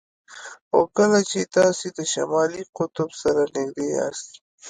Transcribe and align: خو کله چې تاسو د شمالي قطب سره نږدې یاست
خو 0.69 0.79
کله 0.97 1.19
چې 1.29 1.39
تاسو 1.57 1.85
د 1.97 1.99
شمالي 2.13 2.63
قطب 2.77 3.09
سره 3.21 3.41
نږدې 3.55 3.85
یاست 3.97 4.29